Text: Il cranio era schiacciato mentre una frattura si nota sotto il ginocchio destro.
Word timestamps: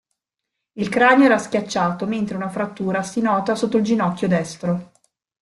Il 0.79 0.89
cranio 0.89 1.25
era 1.25 1.37
schiacciato 1.37 2.07
mentre 2.07 2.35
una 2.35 2.49
frattura 2.49 3.03
si 3.03 3.21
nota 3.21 3.53
sotto 3.53 3.77
il 3.77 3.83
ginocchio 3.83 4.27
destro. 4.27 4.93